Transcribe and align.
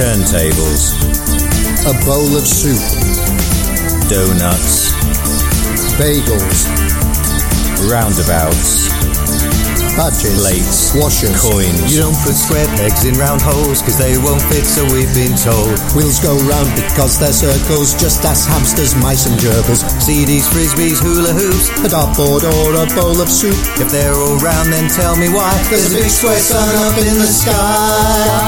Turntables. 0.00 0.96
A 1.84 1.92
bowl 2.08 2.32
of 2.32 2.48
soup. 2.48 2.80
Donuts. 4.08 4.96
Bagels. 6.00 6.64
Roundabouts. 7.84 8.88
Badges. 10.00 10.40
Plates. 10.40 10.96
Washers. 10.96 11.36
Coins. 11.36 11.92
You 11.92 12.00
don't 12.00 12.16
put 12.24 12.32
square 12.32 12.64
pegs 12.80 13.04
in 13.04 13.12
round 13.20 13.44
holes, 13.44 13.84
cause 13.84 14.00
they 14.00 14.16
won't 14.16 14.40
fit, 14.48 14.64
so 14.64 14.88
we've 14.88 15.12
been 15.12 15.36
told. 15.36 15.76
Wheels 15.92 16.16
go 16.24 16.32
round 16.48 16.72
because 16.80 17.20
they're 17.20 17.36
circles, 17.36 17.92
just 17.92 18.24
as 18.24 18.48
hamsters, 18.48 18.96
mice, 18.96 19.28
and 19.28 19.36
gerbils. 19.36 19.84
CDs, 20.00 20.48
frisbees, 20.48 20.96
hula 20.96 21.36
hoops. 21.36 21.68
A 21.84 21.92
dartboard 21.92 22.48
or 22.48 22.72
a 22.72 22.88
bowl 22.96 23.20
of 23.20 23.28
soup. 23.28 23.52
If 23.76 23.92
they're 23.92 24.16
all 24.16 24.40
round, 24.40 24.72
then 24.72 24.88
tell 24.88 25.12
me 25.20 25.28
why. 25.28 25.52
There's 25.68 25.92
a 25.92 26.00
big 26.00 26.08
square 26.08 26.40
sun 26.40 26.64
up 26.88 26.96
in 26.96 27.20
the 27.20 27.28
sky. 27.28 28.40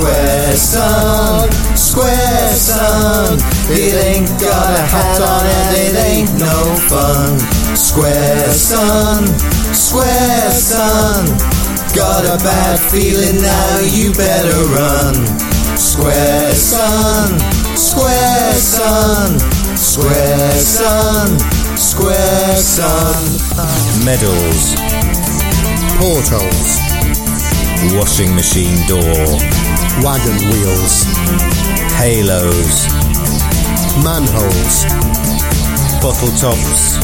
Square 0.00 0.56
sun, 0.56 1.50
square 1.76 2.52
sun. 2.54 3.36
It 3.68 3.92
ain't 4.00 4.30
got 4.40 4.72
a 4.72 4.82
hat 4.88 5.20
on 5.20 5.44
and 5.44 5.76
it 5.76 5.94
ain't 6.08 6.32
no 6.40 6.74
fun. 6.88 7.38
Square 7.76 8.48
sun, 8.48 9.26
square 9.74 10.50
sun. 10.52 11.26
Got 11.94 12.24
a 12.24 12.42
bad 12.42 12.80
feeling 12.80 13.42
now, 13.42 13.80
you 13.92 14.10
better 14.14 14.56
run. 14.72 15.14
Square 15.76 16.54
sun, 16.54 17.38
square 17.76 18.54
sun, 18.54 19.38
square 19.76 20.52
sun, 20.64 21.38
square 21.76 22.56
sun. 22.56 23.20
Medals. 24.02 24.74
Portholes. 26.00 26.89
Washing 27.80 28.34
machine 28.36 28.76
door. 28.86 29.00
Wagon 30.04 30.36
wheels. 30.52 31.08
Halos. 31.96 32.84
Manholes. 34.04 34.84
Bottle 36.04 36.28
tops. 36.36 37.00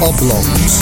Oblongs. 0.00 0.80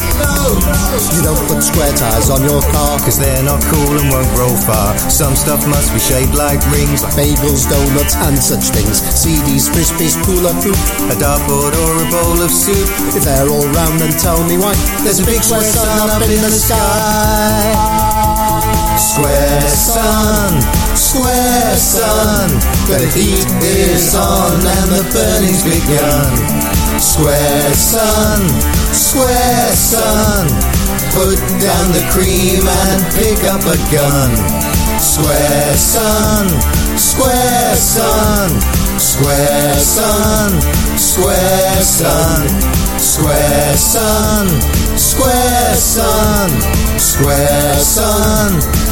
You 1.19 1.23
don't 1.27 1.43
put 1.51 1.67
square 1.67 1.91
tires 1.99 2.31
on 2.31 2.47
your 2.47 2.63
car. 2.71 2.95
Cause 3.03 3.19
they're 3.19 3.43
not 3.43 3.61
cool 3.67 3.99
and 3.99 4.07
won't 4.09 4.31
roll 4.39 4.55
far. 4.55 4.97
Some 5.11 5.35
stuff 5.35 5.67
must 5.67 5.93
be 5.93 5.99
shaped 5.99 6.39
like 6.39 6.63
rings, 6.71 7.03
like 7.03 7.19
Bagels, 7.19 7.67
donuts, 7.67 8.15
and 8.15 8.39
such 8.39 8.71
things. 8.71 9.03
CDs, 9.03 9.67
frisbees, 9.67 10.15
hula 10.23 10.55
hoop. 10.63 10.79
a 11.11 11.19
dartboard 11.19 11.75
or 11.75 12.07
a 12.07 12.09
bowl 12.09 12.39
of 12.39 12.53
soup. 12.53 12.87
If 13.19 13.25
they're 13.25 13.51
all 13.51 13.67
round, 13.67 13.99
then 13.99 14.15
tell 14.15 14.47
me 14.47 14.59
why. 14.59 14.79
There's 15.03 15.19
a 15.19 15.27
big 15.27 15.43
square 15.43 15.61
sun 15.63 16.09
up 16.09 16.23
in 16.23 16.39
the 16.41 16.51
sky. 16.51 18.12
Square 21.77 22.05
sun. 22.05 22.51
The 22.87 23.01
heat 23.15 23.49
is 23.63 24.15
on 24.15 24.61
and 24.61 24.89
the 24.93 25.05
burning's 25.13 25.63
begun. 25.65 26.33
Square 27.01 27.73
sun, 27.75 28.41
square 28.93 29.73
sun. 29.73 30.49
Put 31.17 31.39
down 31.61 31.93
the 31.93 32.05
cream 32.11 32.67
and 32.67 33.01
pick 33.17 33.45
up 33.49 33.63
a 33.65 33.77
gun. 33.89 34.37
Square 35.01 35.77
sun, 35.77 36.49
square 36.97 37.77
sun, 37.77 38.51
square 38.99 39.75
sun, 39.81 40.61
square 40.97 41.83
sun, 41.83 42.49
square 42.99 43.77
sun, 43.77 44.47
square 44.99 45.75
sun, 45.77 45.77
square 45.77 45.77
sun, 45.77 46.51
square 46.99 47.75
sun. 47.81 48.92